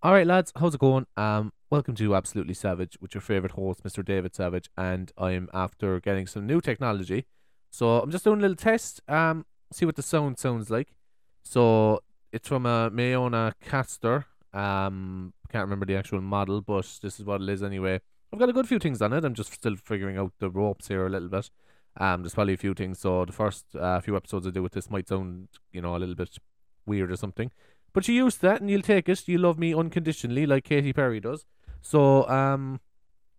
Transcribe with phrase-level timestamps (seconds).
[0.00, 1.06] All right, lads, how's it going?
[1.16, 4.04] Um, welcome to Absolutely Savage with your favorite host, Mr.
[4.04, 7.26] David Savage, and I'm after getting some new technology.
[7.72, 10.94] So I'm just doing a little test, um, see what the sound sounds like.
[11.42, 14.26] So it's from a Maono Caster.
[14.52, 18.00] Um, can't remember the actual model, but this is what it is anyway.
[18.32, 19.24] I've got a good few things on it.
[19.24, 21.50] I'm just still figuring out the ropes here a little bit.
[21.96, 23.00] Um, there's probably a few things.
[23.00, 25.98] So the first uh, few episodes I do with this might sound, you know, a
[25.98, 26.38] little bit
[26.86, 27.50] weird or something.
[27.98, 29.26] But you use that and you'll take it.
[29.26, 31.44] You love me unconditionally, like Katy Perry does.
[31.82, 32.78] So, um,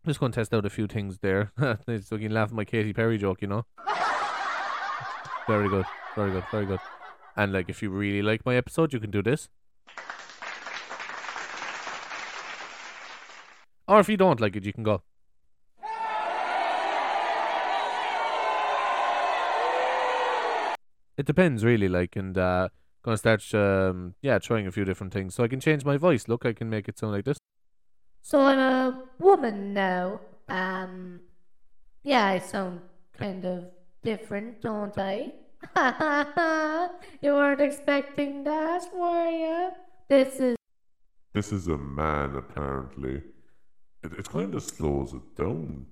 [0.05, 1.53] just going to test out a few things there.
[1.57, 3.65] so you can laugh at my Katy Perry joke, you know.
[5.47, 6.81] very good, very good, very good.
[7.37, 9.47] And like, if you really like my episode, you can do this.
[13.87, 15.03] Or if you don't like it, you can go.
[21.15, 21.87] It depends, really.
[21.87, 22.67] Like, and uh,
[23.03, 25.35] gonna start, um, yeah, trying a few different things.
[25.35, 26.27] So I can change my voice.
[26.27, 27.37] Look, I can make it sound like this.
[28.21, 30.21] So I'm a woman now.
[30.47, 31.21] Um,
[32.03, 32.81] yeah, I sound
[33.17, 33.65] kind of
[34.03, 35.33] different, don't I?
[37.21, 39.71] you weren't expecting that, were you?
[40.07, 40.55] This is
[41.33, 43.21] This is a man, apparently.
[44.03, 45.85] It, it kind of slows it down.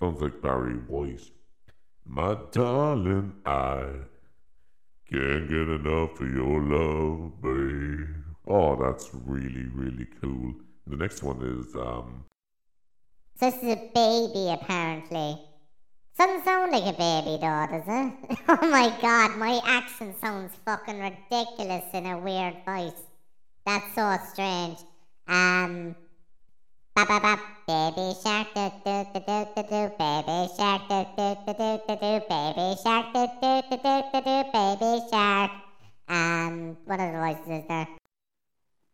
[0.00, 1.30] Sounds like Barry White.
[2.04, 3.86] My darling, I
[5.12, 8.08] can't get enough of your love, babe.
[8.46, 10.54] Oh, that's really, really cool.
[10.86, 12.24] The next one is, um,
[13.38, 15.38] this is a baby, apparently.
[16.18, 18.38] Doesn't sound like a baby, though, does it?
[18.48, 23.02] oh my god, my accent sounds fucking ridiculous in a weird voice.
[23.66, 24.78] That's so strange.
[25.28, 25.94] Um.
[26.94, 31.28] Ba ba ba, baby shark do do do do do do, baby shark do do
[31.46, 35.50] do do do do, baby shark do do do do do do, baby shark.
[36.06, 37.88] Um, what other voices is there?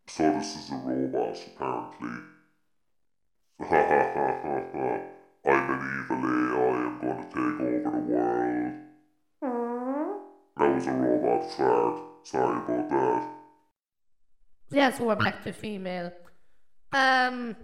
[0.07, 2.23] so this is a robot, apparently.
[3.59, 4.89] Ha ha ha ha ha.
[5.51, 8.75] I'm an evil AI, I'm gonna take over the world.
[10.57, 11.95] That was a robot fart.
[12.23, 13.29] Sorry about that.
[14.70, 16.13] Yes, we're back to female.
[16.92, 17.57] Um,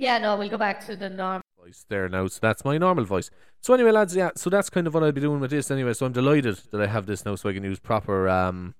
[0.00, 2.26] yeah, no, we'll go back to the normal voice there now.
[2.26, 3.30] So that's my normal voice.
[3.60, 4.30] So anyway, lads, yeah.
[4.34, 5.92] So that's kind of what I'll be doing with this anyway.
[5.92, 8.74] So I'm delighted that I have this now, so I can use proper, um,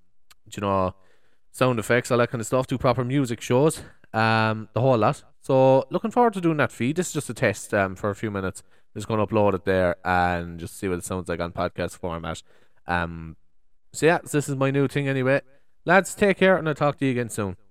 [0.51, 0.95] you know,
[1.51, 2.65] sound effects, all that kind of stuff.
[2.65, 3.83] Do proper music shows,
[4.13, 5.23] um, the whole lot.
[5.41, 6.95] So looking forward to doing that feed.
[6.95, 8.63] This is just a test, um, for a few minutes.
[8.95, 11.51] I'm just going to upload it there and just see what it sounds like on
[11.51, 12.41] podcast format.
[12.87, 13.37] Um,
[13.93, 15.41] so yeah, this is my new thing anyway.
[15.85, 17.57] Lads, take care, and I'll talk to you again soon.